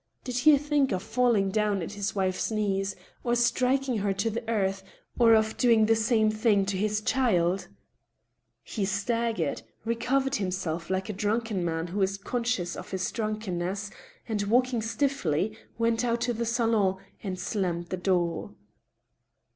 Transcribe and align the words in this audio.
Did 0.23 0.37
he 0.39 0.57
think 0.57 0.91
of 0.91 1.03
falling 1.03 1.51
down 1.51 1.83
at 1.83 1.91
his 1.91 2.15
wife's 2.15 2.49
knees, 2.49 2.95
or 3.23 3.33
of 3.33 3.37
striking 3.37 3.99
her 3.99 4.13
to 4.13 4.31
the 4.31 4.43
earth, 4.49 4.81
or 5.19 5.35
of 5.35 5.57
doing 5.57 5.85
the 5.85 5.95
same 5.95 6.31
thing 6.31 6.65
to 6.65 6.75
his 6.75 7.01
child? 7.01 7.67
He 8.63 8.83
staggered, 8.83 9.61
recovered 9.85 10.37
himself 10.37 10.89
like 10.89 11.07
a 11.09 11.13
drunken 11.13 11.63
man 11.63 11.85
who 11.85 12.01
is 12.01 12.17
conscious 12.17 12.75
of 12.75 12.89
his 12.89 13.03
dmnkenness, 13.11 13.91
and, 14.27 14.41
walk 14.45 14.73
ing 14.73 14.81
stiffly, 14.81 15.55
went 15.77 16.03
out 16.03 16.27
of 16.27 16.39
the 16.39 16.47
salon, 16.47 16.97
and 17.21 17.37
slammed 17.39 17.89
the 17.89 17.97
door. 17.97 18.55